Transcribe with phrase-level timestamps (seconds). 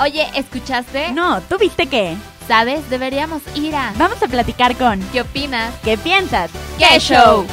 [0.00, 1.10] Oye, ¿escuchaste?
[1.10, 2.14] No, ¿tú viste qué?
[2.46, 2.88] ¿Sabes?
[2.88, 3.92] Deberíamos ir a...
[3.96, 5.00] Vamos a platicar con...
[5.10, 5.76] ¿Qué opinas?
[5.82, 6.52] ¿Qué piensas?
[6.78, 7.44] ¡Qué show!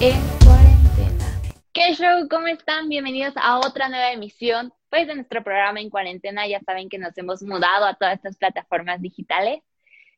[0.00, 1.40] En cuarentena.
[1.72, 2.26] ¿Qué show?
[2.28, 2.88] ¿Cómo están?
[2.88, 6.48] Bienvenidos a otra nueva emisión pues de nuestro programa en cuarentena.
[6.48, 9.62] Ya saben que nos hemos mudado a todas estas plataformas digitales.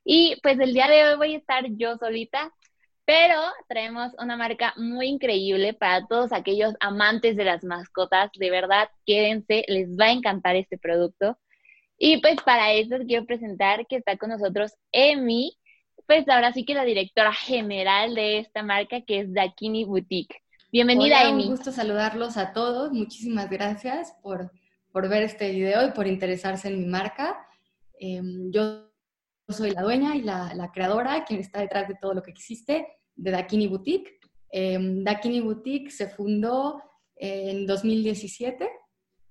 [0.02, 2.54] Y pues el día de hoy voy a estar yo solita
[3.08, 8.30] pero traemos una marca muy increíble para todos aquellos amantes de las mascotas.
[8.38, 11.38] De verdad, quédense, les va a encantar este producto.
[11.96, 15.56] Y pues para eso quiero presentar que está con nosotros Emi,
[16.06, 20.42] pues ahora sí que la directora general de esta marca que es Dakini Boutique.
[20.70, 21.44] Bienvenida, Hola, Emi.
[21.44, 22.92] Un gusto saludarlos a todos.
[22.92, 24.52] Muchísimas gracias por,
[24.92, 27.38] por ver este video y por interesarse en mi marca.
[27.98, 28.87] Em, yo
[29.52, 33.30] soy la dueña y la, creadora, quien está detrás de todo lo que existe de
[33.30, 34.18] Dakini Boutique.
[34.50, 36.82] Eh, Dakini Boutique se fundó
[37.16, 38.68] en 2017.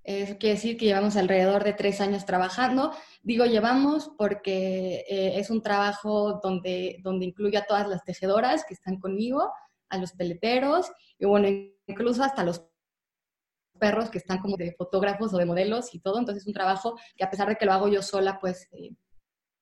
[0.03, 2.93] Eso quiere decir que llevamos alrededor de tres años trabajando.
[3.21, 8.73] Digo llevamos porque eh, es un trabajo donde, donde incluye a todas las tejedoras que
[8.73, 9.51] están conmigo,
[9.89, 11.47] a los peleteros y bueno,
[11.85, 12.65] incluso hasta los
[13.79, 16.17] perros que están como de fotógrafos o de modelos y todo.
[16.17, 18.95] Entonces es un trabajo que a pesar de que lo hago yo sola, pues eh,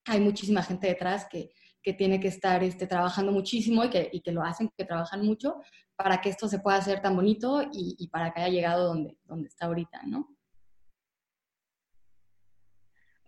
[0.05, 4.21] hay muchísima gente detrás que, que tiene que estar este, trabajando muchísimo y que, y
[4.21, 5.61] que, lo hacen, que trabajan mucho
[5.95, 9.47] para que esto se pueda hacer tan bonito y, para que haya llegado donde, donde
[9.47, 10.35] está ahorita, ¿no?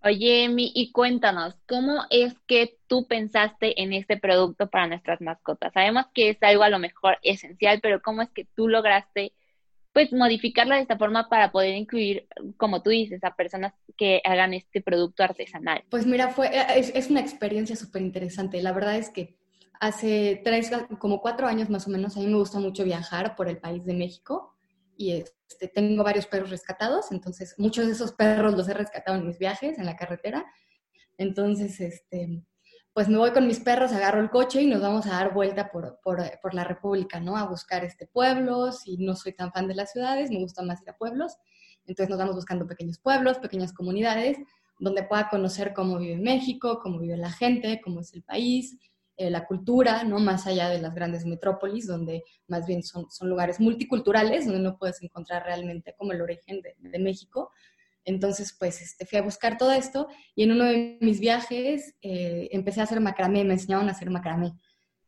[0.04, 5.74] Oye, Emi, y cuéntanos, ¿cómo es que tú pensaste en este producto para nuestras mascotas?
[5.74, 9.34] Sabemos que es algo a lo mejor esencial, pero ¿cómo es que tú lograste
[9.98, 14.54] pues modificarlo de esta forma para poder incluir, como tú dices, a personas que hagan
[14.54, 15.84] este producto artesanal?
[15.90, 18.62] Pues mira, fue, es, es una experiencia súper interesante.
[18.62, 19.40] La verdad es que
[19.80, 23.50] hace tres, como cuatro años más o menos, a mí me gusta mucho viajar por
[23.50, 24.56] el país de México
[24.96, 29.26] y este, tengo varios perros rescatados, entonces muchos de esos perros los he rescatado en
[29.26, 30.46] mis viajes, en la carretera.
[31.18, 32.44] Entonces, este,
[32.98, 35.70] pues me voy con mis perros, agarro el coche y nos vamos a dar vuelta
[35.70, 37.38] por, por, la República, ¿no?
[37.38, 40.82] A buscar este pueblos y no soy tan fan de las ciudades, me gusta más
[40.82, 41.38] ir a pueblos.
[41.86, 44.40] Entonces nos vamos buscando pequeños pueblos, pequeñas comunidades,
[44.80, 48.76] donde pueda conocer cómo vive México, cómo vive la gente, cómo es el país,
[49.16, 50.18] eh, la cultura, ¿no?
[50.18, 54.76] Más allá de las grandes metrópolis, donde más bien son, son lugares multiculturales, donde no
[54.76, 57.52] puedes encontrar realmente como el origen de México,
[58.08, 62.48] entonces, pues este, fui a buscar todo esto y en uno de mis viajes eh,
[62.54, 64.54] empecé a hacer macramé, me enseñaron a hacer macramé.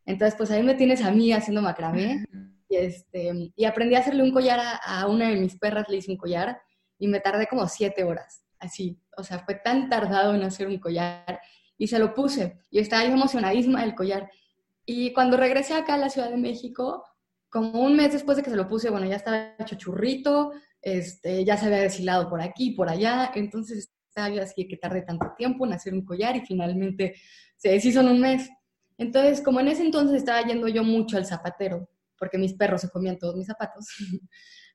[0.05, 2.25] Entonces, pues ahí me tienes a mí haciendo macramé
[2.67, 5.95] y, este, y aprendí a hacerle un collar a, a, una de mis perras, le
[5.95, 6.59] hice un collar
[6.97, 8.99] y me tardé como siete horas, así.
[9.15, 11.39] O sea, fue tan tardado en hacer un collar
[11.77, 12.57] y se lo puse.
[12.69, 14.29] y estaba emocionadísima del collar.
[14.85, 17.05] Y cuando regresé acá a la Ciudad de México,
[17.49, 20.51] como un mes después de que se lo puse, bueno, ya estaba hecho churrito,
[20.81, 25.01] este, ya se había deshilado por aquí, por allá, entonces estaba yo así que tardé
[25.01, 27.15] tanto tiempo en hacer un collar y finalmente
[27.57, 28.49] se deshizo en un mes.
[28.97, 32.89] Entonces, como en ese entonces estaba yendo yo mucho al zapatero, porque mis perros se
[32.89, 33.85] comían todos mis zapatos,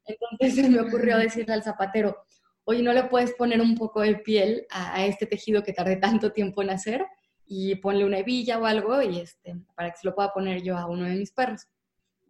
[0.06, 2.16] entonces se me ocurrió decirle al zapatero,
[2.64, 5.96] oye, ¿no le puedes poner un poco de piel a, a este tejido que tardé
[5.96, 7.04] tanto tiempo en hacer?
[7.46, 10.78] Y ponle una hebilla o algo y este, para que se lo pueda poner yo
[10.78, 11.66] a uno de mis perros.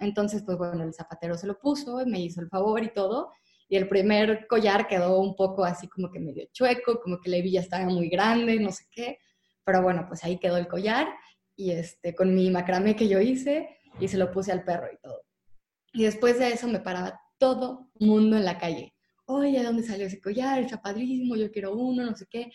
[0.01, 3.31] Entonces, pues bueno, el zapatero se lo puso, me hizo el favor y todo,
[3.69, 7.39] y el primer collar quedó un poco así como que medio chueco, como que la
[7.39, 9.19] hebilla estaba muy grande, no sé qué,
[9.65, 11.09] pero bueno, pues ahí quedó el collar
[11.57, 14.99] y este, con mi macramé que yo hice y se lo puse al perro y
[15.01, 15.23] todo.
[15.93, 18.95] Y después de eso me paraba todo mundo en la calle.
[19.27, 20.61] Oye, ¿de dónde salió ese collar?
[20.61, 22.51] Está padrísimo, yo quiero uno, no sé qué.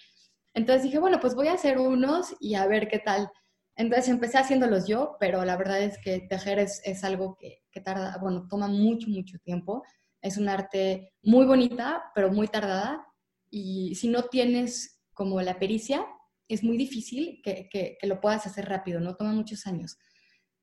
[0.53, 3.29] Entonces dije, bueno, pues voy a hacer unos y a ver qué tal.
[3.75, 7.79] Entonces empecé haciéndolos yo, pero la verdad es que tejer es, es algo que, que
[7.79, 9.83] tarda, bueno, toma mucho, mucho tiempo
[10.21, 13.05] es un arte muy bonita, pero muy tardada.
[13.49, 16.05] Y si no tienes como la pericia,
[16.47, 19.15] es muy difícil que, que, lo puedas hacer rápido, ¿no?
[19.15, 19.97] Toma muchos años.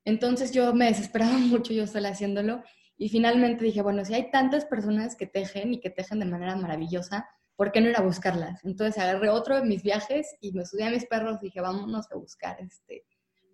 [0.04, 2.62] Entonces yo me desesperaba mucho yo sola haciéndolo
[2.98, 6.56] y finalmente dije, bueno, si hay tantas personas que tejen y que tejen de manera
[6.56, 8.64] maravillosa, ¿por qué no ir a buscarlas?
[8.64, 12.16] Entonces agarré otro de mis viajes y me subí a mis perros dije, vámonos a
[12.16, 13.04] buscar este,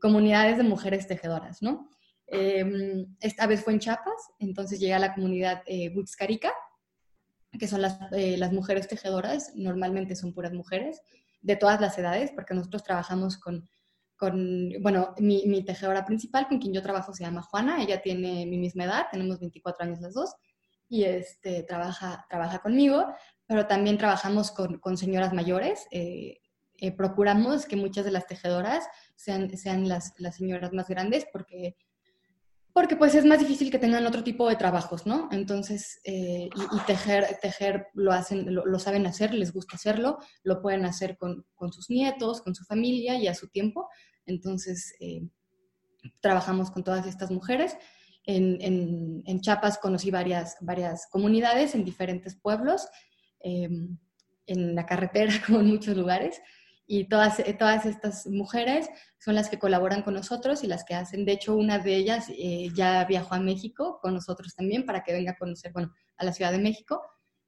[0.01, 1.89] comunidades de mujeres tejedoras, ¿no?
[2.35, 5.93] Eh, esta vez fue en Chiapas, entonces llegué a la comunidad eh,
[7.59, 11.03] que son las, eh, las, mujeres tejedoras, normalmente son puras mujeres,
[11.43, 13.69] de todas las edades, porque nosotros trabajamos con,
[14.17, 18.47] con bueno, mi, mi, tejedora principal, con quien yo trabajo, se llama Juana, ella tiene
[18.47, 20.35] mi misma edad, tenemos 24 años las dos,
[20.89, 23.13] y este, trabaja, trabaja conmigo,
[23.47, 26.39] pero también trabajamos con, con señoras mayores, eh,
[26.97, 31.77] procuramos que muchas de las tejedoras sean, sean las, las señoras más grandes, porque
[32.73, 35.29] porque pues es más difícil que tengan otro tipo de trabajos, ¿no?
[35.31, 40.85] Entonces, eh, y, tejer, tejer lo hacen, lo, saben hacer, les gusta hacerlo, lo pueden
[40.87, 43.89] hacer con, con, sus nietos, con su familia y a su tiempo.
[44.25, 45.23] Entonces, eh,
[46.21, 47.77] trabajamos con todas estas mujeres.
[48.25, 52.89] En, en, en, Chiapas conocí varias, varias comunidades en diferentes pueblos,
[53.41, 53.99] em,
[54.47, 56.41] en la carretera, como en muchos lugares
[56.93, 60.93] y todas, eh, todas estas mujeres son las que colaboran con nosotros y las que
[60.93, 65.03] hacen, de hecho una de ellas eh, ya viajó a México con nosotros también para
[65.03, 67.01] que venga a conocer, bueno, a la Ciudad de México,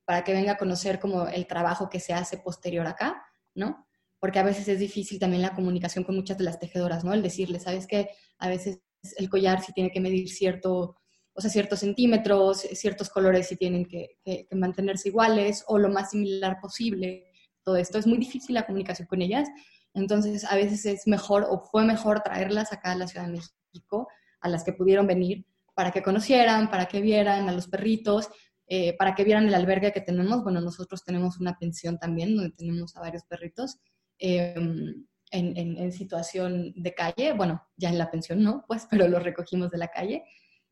[0.06, 3.22] para que venga a conocer como el trabajo que se hace posterior acá,
[3.54, 3.86] ¿no?
[4.18, 7.12] Porque a veces es difícil también la comunicación con muchas de las tejedoras, ¿no?
[7.12, 8.08] El decirle, ¿sabes qué?
[8.38, 8.80] A veces
[9.18, 10.96] el collar sí tiene que medir cierto,
[11.34, 16.12] o sea, ciertos centímetros, ciertos colores sí tienen que, que mantenerse iguales o lo más
[16.12, 17.26] similar posible
[17.64, 17.98] todo esto.
[17.98, 19.48] Es muy difícil la comunicación con ellas,
[19.94, 24.08] entonces a veces es mejor o fue mejor traerlas acá a la Ciudad de México,
[24.40, 28.28] a las que pudieron venir, para que conocieran, para que vieran a los perritos,
[28.66, 30.42] eh, para que vieran el albergue que tenemos.
[30.42, 33.78] Bueno, nosotros tenemos una pensión también donde tenemos a varios perritos.
[34.18, 39.22] Em, en, en, situación de calle, bueno, ya en la pensión no, pues, pero los
[39.22, 40.24] recogimos de la calle.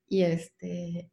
[0.07, 1.11] Y, este,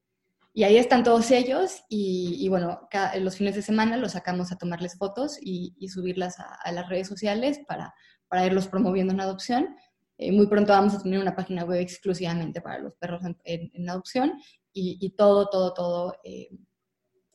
[0.53, 2.87] y ahí están todos ellos y, bueno,
[3.19, 7.59] los fines de semana los sacamos a tomarles fotos y, subirlas a, las redes sociales
[7.67, 7.93] para,
[8.27, 9.75] para irlos promoviendo en adopción.
[10.17, 14.33] Eh, muy pronto vamos a tener una página web exclusivamente para los perros en, adopción
[14.73, 16.49] y, todo, todo, todo eh,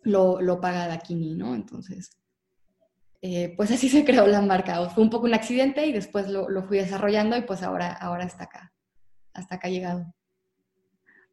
[0.02, 1.55] lo, lo, paga Dakini, ¿no?
[1.55, 2.10] Entonces,
[3.22, 4.88] eh, pues así se creó la marca.
[4.90, 8.25] Fue un poco un accidente y después lo, lo, fui desarrollando y pues ahora, ahora
[8.25, 8.75] está acá,
[9.32, 10.14] hasta acá ha llegado.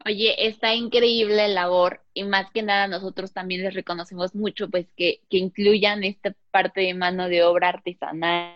[0.06, 4.88] Oye, está increíble la labor y más que nada nosotros también les reconocemos mucho pues
[4.96, 8.56] que, que incluyan esta parte de mano de obra artesanal,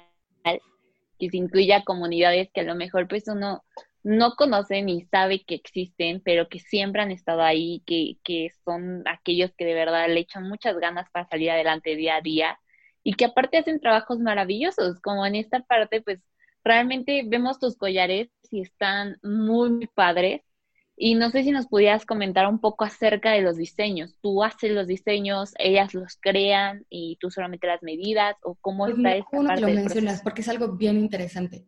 [1.20, 3.64] que se incluya comunidades que a lo mejor pues uno
[4.04, 9.04] no conoce ni sabe que existen, pero que siempre han estado ahí, que, que son
[9.08, 12.60] aquellos que de verdad le echan muchas ganas para salir adelante día a día
[13.04, 16.20] y que aparte hacen trabajos maravillosos, como en esta parte pues
[16.64, 20.42] realmente vemos tus collares y están muy, muy padres
[20.98, 24.18] y no sé si nos pudieras comentar un poco acerca de los diseños.
[24.22, 28.98] ¿Tú haces los diseños, ellas los crean y tú solamente las medidas o cómo pues
[28.98, 31.68] está esta parte lo mencionas porque es algo bien interesante.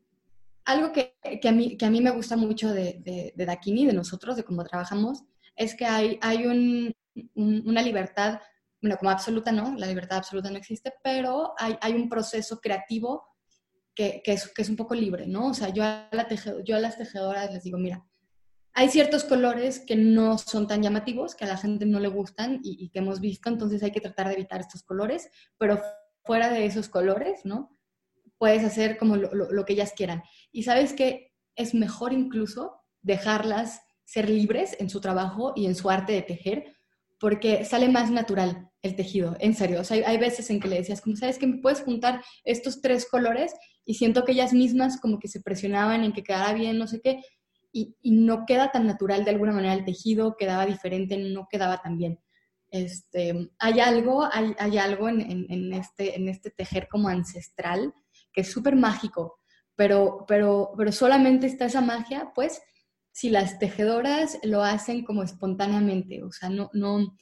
[0.65, 3.85] Algo que, que, a, mí, que a mí me gusta mucho de, de, de Dakini,
[3.85, 5.23] de nosotros, de cómo trabajamos,
[5.55, 6.93] es que hay, hay un,
[7.35, 8.41] una libertad,
[8.81, 13.25] bueno, como absoluta no, la libertad absoluta no existe, pero hay, hay un proceso creativo
[13.95, 15.47] que, que, es, que es un poco libre, ¿no?
[15.47, 16.27] O sea, yo a, la
[16.63, 18.05] yo a las tejedoras les digo, mira,
[18.77, 22.59] hay ciertos colores que no son tan llamativos, que a la gente no le gustan
[22.61, 25.81] y, que hemos visto, entonces hay que tratar de evitar estos colores, pero
[26.23, 27.75] fuera de esos colores, ¿no?
[28.37, 30.21] Puedes hacer como lo, que ellas quieran.
[30.51, 35.89] Y sabes que es mejor incluso dejarlas ser libres en su trabajo y en su
[35.89, 36.75] arte de tejer,
[37.19, 39.81] porque sale más natural el tejido, en serio.
[39.81, 42.79] O sea, hay, veces en que le decías, como sabes que me puedes juntar estos
[42.79, 46.77] tres colores y siento que ellas mismas como que se presionaban en que quedara bien,
[46.77, 47.23] no sé qué,
[47.71, 51.97] y, no queda tan natural de alguna manera el tejido, quedaba diferente, no quedaba tan
[51.97, 52.19] bien.
[52.69, 57.93] Este, hay algo, hay, hay algo en, en, este, en este tejer como ancestral
[58.33, 59.39] que es súper mágico,
[59.75, 62.61] pero, pero, pero solamente está esa magia, pues,
[63.11, 67.17] si las tejedoras lo hacen como espontáneamente, o sea, no, no,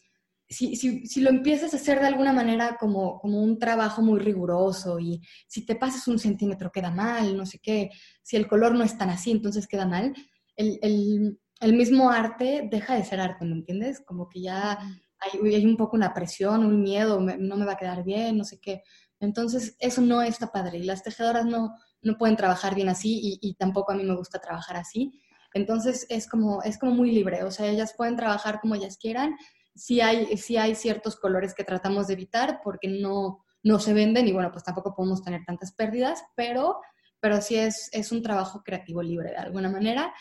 [0.48, 4.20] si, si, si, lo empiezas a hacer de alguna manera como, como un trabajo muy
[4.20, 7.90] riguroso y si te pasas un centímetro queda mal, no sé qué,
[8.22, 10.14] si el color no es tan así, entonces queda mal,
[10.56, 11.38] el,
[11.74, 14.02] mismo arte deja de ser arte, ¿me entiendes?
[14.06, 14.80] Como que ya
[15.20, 18.44] hay, hay un poco una presión, un miedo, no me va a quedar bien, no
[18.44, 18.84] sé qué.
[19.20, 20.80] Entonces, eso no está padre.
[20.80, 24.40] Y las tejedoras no, no pueden trabajar bien así y, tampoco a mí me gusta
[24.40, 25.22] trabajar así.
[25.54, 27.44] Entonces, es como, es como muy libre.
[27.44, 29.36] O sea, ellas pueden trabajar como ellas quieran.
[29.74, 34.28] Sí hay, sí hay ciertos colores que tratamos de evitar porque no, no se venden
[34.28, 36.80] y bueno, pues tampoco podemos tener tantas pérdidas, pero,
[37.20, 40.14] pero sí es, es un trabajo creativo libre de alguna manera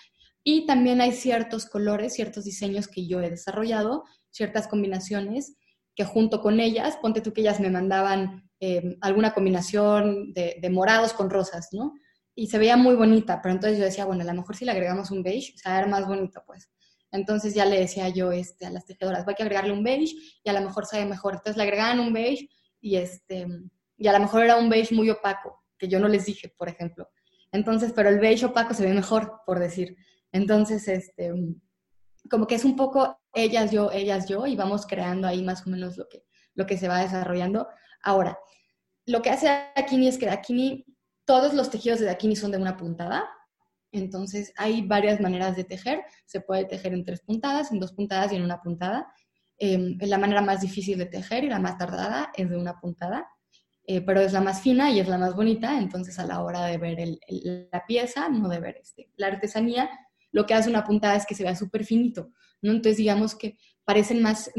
[0.44, 5.56] y también hay ciertos colores, ciertos diseños que yo he desarrollado, ciertas combinaciones
[5.94, 11.12] que junto con ellas, ponte tú que ellas me mandaban em, alguna combinación de, morados
[11.12, 11.94] con rosas, ¿no?
[12.34, 14.72] Y se veía muy bonita, pero entonces yo decía, bueno, a lo mejor si le
[14.72, 16.68] agregamos un beige, o sea, era más bonito, pues.
[17.12, 20.50] Entonces ya le decía yo este, a las tejedoras, voy a agregarle un beige y
[20.50, 21.34] a lo mejor sabe mejor.
[21.34, 22.48] Entonces le agregaban un beige
[22.80, 23.46] y, este,
[23.96, 26.68] y a lo mejor era un beige muy opaco, que yo no les dije, por
[26.68, 27.08] ejemplo.
[27.52, 29.96] Entonces, pero el beige opaco se ve mejor, por decir.
[30.34, 31.32] Entonces, este,
[32.28, 35.70] como que es un poco ellas, yo, ellas, yo, y vamos creando ahí más o
[35.70, 36.24] menos lo que,
[36.54, 37.68] lo que se va desarrollando.
[38.02, 38.36] Ahora,
[39.06, 40.86] lo que hace Dakini es que Dakini,
[41.24, 43.28] todos los tejidos de Dakini son de una puntada.
[43.92, 46.02] Entonces, hay varias maneras de tejer.
[46.26, 49.06] Se puede tejer en tres puntadas, en dos puntadas y en una puntada.
[49.58, 53.24] Eh, la manera más difícil de tejer y la más tardada es de una puntada,
[53.86, 55.78] eh, pero es la más fina y es la más bonita.
[55.78, 56.98] Entonces, a la hora de ver
[57.70, 59.88] la pieza, no de ver este, la artesanía,
[60.34, 62.32] lo que hace una puntada es que se vea súper finito.
[62.60, 62.72] ¿no?
[62.72, 64.50] Entonces, digamos que parecen más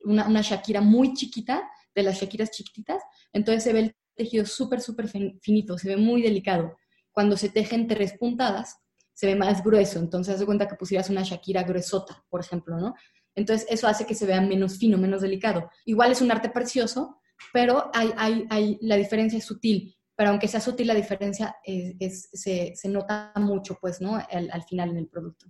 [0.00, 1.62] una, una Shakira muy chiquita,
[1.94, 3.00] de las Shakiras chiquititas.
[3.32, 5.08] Entonces, se ve el tejido súper, súper
[5.40, 6.76] finito, se ve muy delicado.
[7.12, 8.76] Cuando se tejen tres puntadas,
[9.12, 10.00] se ve más grueso.
[10.00, 12.94] Entonces, haz de cuenta que pusieras una Shakira gruesota, por ejemplo, ¿no?
[13.36, 15.70] Entonces, eso hace que se vea menos fino, menos delicado.
[15.84, 17.20] Igual es un arte precioso,
[17.52, 19.96] pero hay, hay, hay la diferencia es sutil.
[20.20, 24.16] Pero aunque sea sutil, la diferencia es, se, se, nota mucho, pues, ¿no?
[24.16, 25.46] al final en el producto.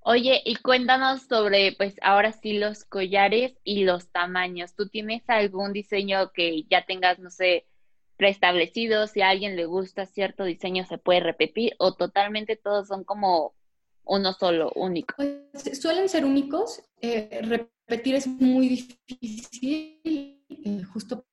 [0.00, 4.74] Oye, y cuéntanos sobre, pues ahora sí, los collares y los tamaños.
[4.74, 7.68] ¿Tú tienes algún diseño que ya tengas, no sé,
[8.16, 9.06] preestablecido?
[9.06, 13.54] Si a alguien le gusta cierto diseño, se puede repetir o totalmente todos son como
[14.02, 15.14] uno solo, único.
[15.14, 16.82] Pues, suelen ser únicos.
[17.00, 21.24] Eh, repetir es muy difícil, eh, justo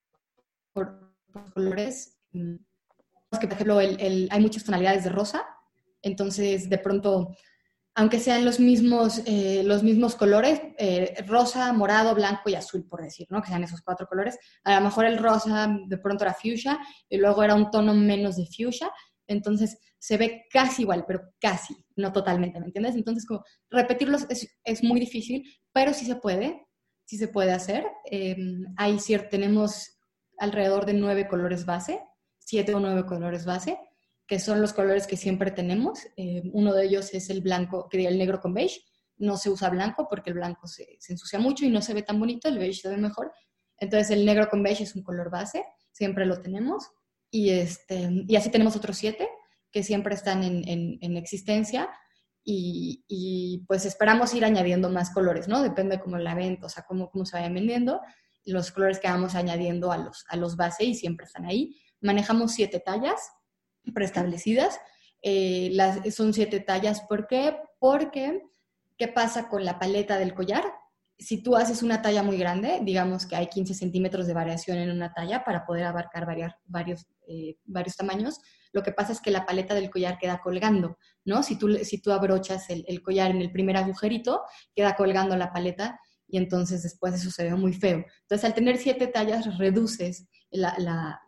[0.72, 1.15] por,
[1.54, 2.18] colores.
[2.32, 2.56] Mm,
[3.40, 5.46] que, por ejemplo, hay muchas tonalidades de rosa,
[6.02, 7.36] entonces de pronto
[7.98, 13.02] aunque sean los mismos, eh, los mismos colores, eh, rosa, morado, blanco y azul, por
[13.02, 13.42] decir, ¿no?
[13.42, 14.38] Que sean esos cuatro colores.
[14.66, 16.78] A lo mejor el rosa de pronto era fuchsia
[17.08, 18.92] y luego era un tono menos de fuchsia,
[19.28, 22.96] entonces se ve casi igual, pero casi, no totalmente, ¿me entiendes?
[22.96, 26.68] Entonces, como repetirlos es, muy difícil, pero sí se puede,
[27.06, 27.86] sí se puede hacer.
[28.12, 28.36] Eh,
[28.76, 29.95] ahí cierto, tenemos
[30.38, 32.02] alrededor de nueve colores base,
[32.40, 33.80] siete o nueve colores base
[34.28, 36.00] que son los colores que siempre tenemos.
[36.18, 38.82] Eh, uno de ellos es el blanco, que el negro con beige.
[39.18, 42.20] No se usa blanco porque el blanco se, ensucia mucho y no se ve tan
[42.20, 43.32] bonito, el beige se ve mejor.
[43.78, 46.90] Entonces el negro con beige es un color base, siempre lo tenemos.
[47.32, 49.28] Y, este, y así tenemos otros siete
[49.72, 51.90] que siempre están en, existencia.
[52.44, 55.64] Y, pues esperamos ir añadiendo más colores, ¿no?
[55.64, 58.02] Depende cómo la venta, o sea, cómo, cómo se vayan vendiendo.
[58.46, 61.76] Los colores que vamos añadiendo a los, a los base y siempre están ahí.
[62.02, 63.20] Manejamos siete tallas,
[63.94, 64.80] preestablecidas.
[65.22, 65.76] Eh,
[66.12, 67.02] son siete tallas.
[67.02, 67.58] ¿Por qué?
[67.80, 68.42] Porque,
[68.98, 70.64] ¿qué pasa con la paleta del collar?
[71.18, 74.92] Si tú haces una talla muy grande, digamos que hay 15 centímetros de variación en
[74.92, 76.26] una talla para poder abarcar
[76.66, 78.40] varios, eh, varios tamaños,
[78.76, 81.44] lo que pasa es que la paleta del collar queda colgando, ¿no?
[81.44, 84.42] Si tú, si tú abrochas el, collar en el primer agujerito,
[84.76, 88.06] queda colgando la paleta y entonces después eso se ve muy feo.
[88.22, 91.22] Entonces, al tener siete tallas, reduces la, la,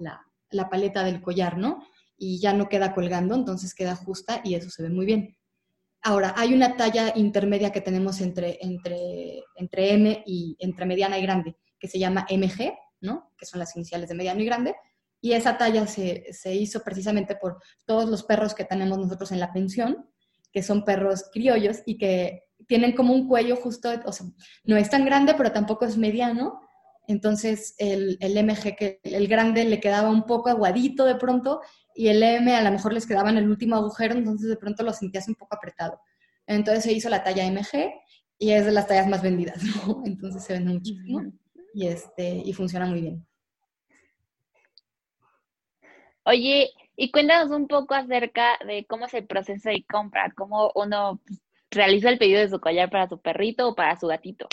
[0.50, 1.84] la paleta del collar, ¿no?
[2.18, 5.38] y ya no queda colgando, entonces queda justa y eso se ve muy bien.
[6.01, 11.22] Ahora, hay una talla intermedia que tenemos entre, entre, entre M y entre mediana y
[11.22, 13.32] grande, que se llama MG, ¿no?
[13.38, 14.75] que son las iniciales de mediano y grande,
[15.22, 19.39] y esa talla se, se hizo precisamente por todos los perros que tenemos nosotros en
[19.39, 20.10] la pensión,
[20.51, 24.28] que son perros criollos y que tienen como un cuello justo, o sea,
[24.66, 26.62] no es tan grande, pero tampoco es mediano,
[27.08, 31.62] entonces el, el, MG, que el grande le quedaba un poco aguadito de pronto
[31.96, 34.84] y el M a lo mejor les quedaba en el último agujero, entonces de pronto
[34.84, 36.00] lo sentías un poco apretado.
[36.46, 37.92] Entonces se hizo la talla MG
[38.38, 40.02] y es de las tallas más vendidas, ¿no?
[40.06, 41.24] Entonces se vende muchísimo
[41.74, 43.26] y, este, y funciona muy bien.
[46.24, 51.22] Oye, y cuéntanos un poco acerca de cómo es el proceso de compra, cómo uno
[51.72, 54.48] realiza el pedido de su collar para su perrito o para su gatito.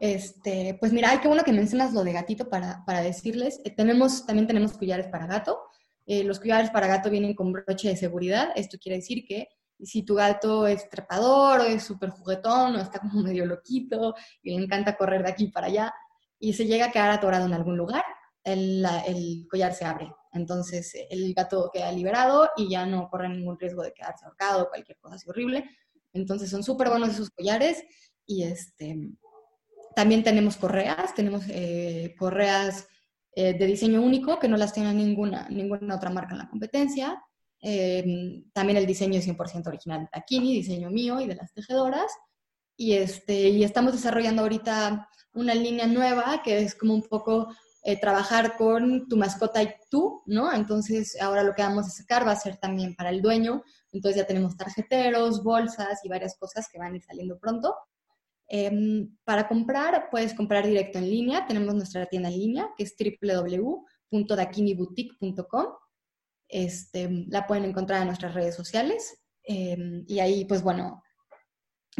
[0.00, 3.60] Este, pues mira, qué bueno que mencionas lo de gatito para, para decirles.
[3.64, 5.60] Eh, tenemos, también tenemos collares para gato.
[6.06, 8.50] Eh, los collares para gato vienen con broche de seguridad.
[8.56, 9.48] Esto quiere decir que
[9.80, 14.56] si tu gato es trepador o es súper juguetón o está como medio loquito y
[14.56, 15.94] le encanta correr de aquí para allá
[16.38, 18.04] y se llega a quedar atorado en algún lugar,
[18.42, 20.12] el, el collar se abre.
[20.32, 24.68] Entonces el gato queda liberado y ya no corre ningún riesgo de quedarse ahorcado o
[24.68, 25.64] cualquier cosa así horrible.
[26.12, 27.82] Entonces son súper buenos esos collares
[28.26, 29.10] y este,
[29.94, 32.86] también tenemos correas, tenemos eh, correas
[33.34, 37.22] eh, de diseño único, que no las tiene ninguna, ninguna otra marca en la competencia.
[37.60, 42.12] Eh, también el diseño es 100% original de Takini, diseño mío y de las tejedoras.
[42.76, 47.54] Y, este, y estamos desarrollando ahorita una línea nueva que es como un poco
[47.84, 50.52] eh, trabajar con tu mascota y tú, ¿no?
[50.52, 53.64] Entonces ahora lo que vamos a sacar va a ser también para el dueño.
[53.90, 57.74] Entonces ya tenemos tarjeteros, bolsas y varias cosas que van a ir saliendo pronto.
[58.46, 61.46] Em, para comprar, puedes comprar directo en línea.
[61.46, 65.66] Tenemos nuestra tienda en línea, que es www.dakiniboutique.com.
[66.48, 69.24] Este, la pueden encontrar en nuestras redes sociales.
[69.42, 71.02] Em, y ahí, pues bueno,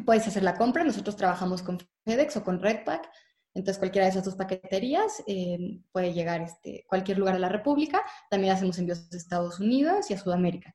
[0.06, 0.84] puedes hacer la compra.
[0.84, 3.10] Nosotros trabajamos con FedEx o con Redpack.
[3.54, 7.48] Entonces, cualquiera de esas dos paqueterías em, puede llegar a este, cualquier lugar de la
[7.48, 8.02] República.
[8.30, 10.74] También hacemos envíos a Estados Unidos y a Sudamérica.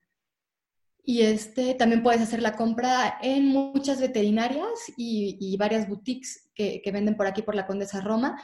[1.04, 4.68] Y este, también puedes hacer la compra en muchas veterinarias
[4.98, 8.38] y, varias boutiques que, venden por aquí, por la Condesa Roma,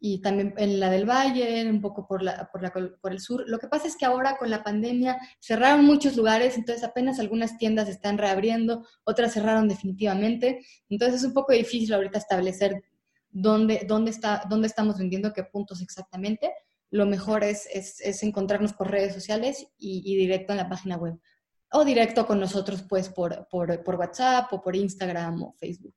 [0.00, 3.44] y también en la del Valle, un poco por, la, por, la, por el sur.
[3.46, 7.56] Lo que pasa es que ahora con la pandemia cerraron muchos lugares, entonces apenas algunas
[7.56, 10.64] tiendas están reabriendo, otras cerraron definitivamente.
[10.88, 12.82] Entonces es un poco difícil ahorita establecer
[13.42, 16.52] dónde, dónde, está, dónde estamos vendiendo, qué puntos exactamente.
[16.90, 21.18] Lo mejor es, es, encontrarnos por redes sociales y, y directo en la página web
[21.70, 25.94] o directo con nosotros pues por, por, WhatsApp o por Instagram o Facebook.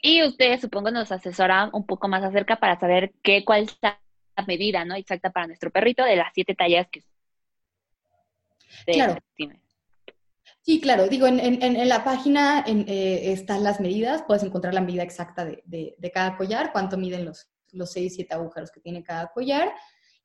[0.00, 3.98] Y ustedes supongo nos asesoran un poco más acerca para saber qué, cuál es la
[4.46, 4.94] medida ¿no?
[4.94, 7.02] exacta para nuestro perrito de las siete tallas que
[8.86, 9.16] Claro.
[10.66, 11.06] Sí, claro.
[11.06, 14.24] Digo, en, en, la página eh, están las medidas.
[14.26, 18.72] Puedes encontrar la medida exacta de, cada collar, cuánto miden los, los seis, siete agujeros
[18.72, 19.72] que tiene cada collar.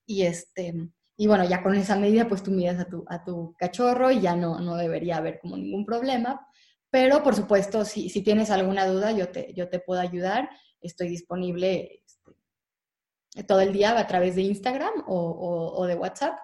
[0.03, 0.73] Y este,
[1.15, 4.21] y bueno, ya con esa medida, pues tú mides a tu, a tu cachorro y
[4.21, 6.43] ya no, debería haber como ningún problema.
[6.89, 10.49] Pero por supuesto, si, tienes alguna duda, yo te, puedo ayudar.
[10.81, 16.39] Estoy disponible este, todo el día a través de Instagram o, o, de WhatsApp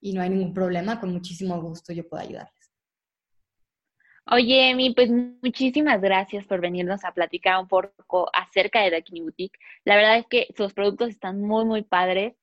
[0.00, 1.00] y no hay ningún problema.
[1.00, 2.59] Con muchísimo gusto yo puedo ayudarles.
[4.30, 9.58] Oye, Emi, pues muchísimas gracias por venirnos a platicar un poco acerca de Dakini Boutique.
[9.84, 12.34] La verdad es que sus productos están muy, muy padres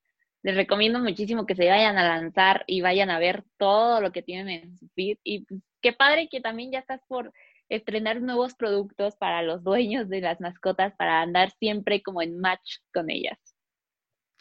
[0.48, 4.22] les recomiendo muchísimo que se vayan a lanzar y vayan a ver todo lo que
[4.22, 5.18] tienen en su feed.
[5.22, 7.34] Y pues, qué padre que también ya estás por
[7.68, 12.78] estrenar nuevos productos para los dueños de las mascotas para andar siempre como en match
[12.94, 13.38] con ellas.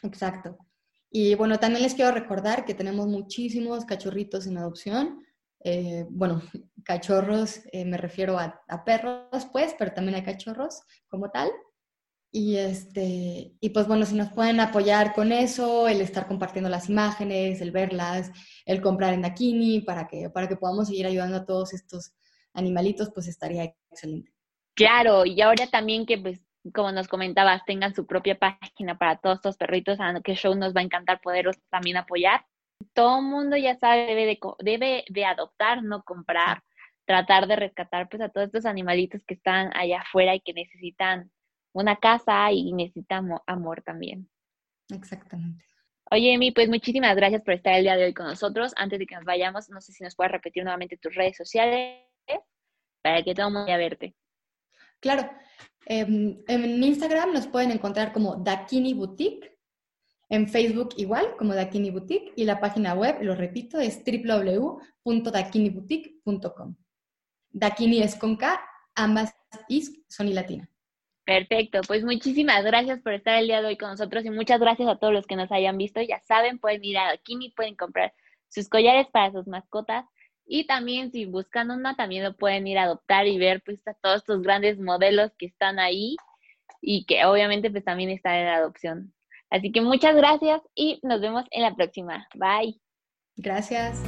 [0.01, 0.57] Exacto.
[1.11, 5.26] Y bueno, también les quiero recordar que tenemos muchísimos cachorritos en adopción.
[5.69, 6.41] Eh, bueno,
[6.85, 11.49] cachorros, eh, me refiero a, a, perros, pues, pero también hay cachorros como tal.
[12.31, 16.87] Y, este, y pues bueno, si nos pueden apoyar con eso, el estar compartiendo las
[16.87, 18.31] imágenes, el verlas,
[18.65, 22.13] el comprar en Dakini para que, para que podamos seguir ayudando a todos estos
[22.53, 24.31] animalitos, pues estaría excelente.
[24.73, 26.39] Claro, y ahora también que pues
[26.73, 30.73] como nos comentabas, tengan su propia página para todos estos perritos, a que show nos
[30.73, 32.45] va a encantar poderos también apoyar.
[32.93, 36.63] Todo el mundo ya sabe, debe de, debe de adoptar, no comprar,
[37.05, 41.31] tratar de rescatar pues a todos estos animalitos que están allá afuera y que necesitan
[41.73, 44.29] una casa y necesitamos amor también.
[44.89, 45.63] Exactamente.
[46.09, 48.73] Oye, Emi, pues muchísimas gracias por estar el día de hoy con nosotros.
[48.77, 52.03] Antes de que nos vayamos, no sé si nos puedes repetir nuevamente tus redes sociales
[53.01, 54.15] para que todo el mundo vaya a verte.
[54.99, 55.29] Claro.
[55.85, 59.56] Em, en Instagram nos pueden encontrar como Dakini Boutique.
[60.29, 62.33] En Facebook igual, como Dakini Boutique.
[62.35, 66.75] Y la página web, lo repito, es www.dakiniboutique.com.
[67.49, 68.59] Dakini es con K,
[68.95, 69.33] ambas
[69.69, 70.69] is son y latina.
[71.25, 74.87] Perfecto, pues muchísimas gracias por estar el día de hoy con nosotros y muchas gracias
[74.87, 76.01] a todos los que nos hayan visto.
[76.01, 78.13] Ya saben, pueden ir a Kini, pueden comprar
[78.47, 80.05] sus collares para sus mascotas
[80.45, 84.17] y también si buscan una, también lo pueden ir a adoptar y ver pues todos
[84.17, 86.15] estos grandes modelos que están ahí
[86.81, 89.13] y que obviamente pues también están en adopción.
[89.49, 92.27] Así que muchas gracias y nos vemos en la próxima.
[92.35, 92.79] Bye.
[93.35, 94.01] Gracias.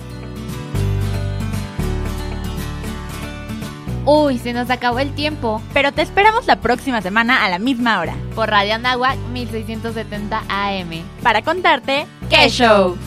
[4.05, 7.99] Uy, se nos acabó el tiempo, pero te esperamos la próxima semana a la misma
[7.99, 10.89] hora por Radio Anáhuac 1670 AM
[11.21, 12.97] para contarte qué show.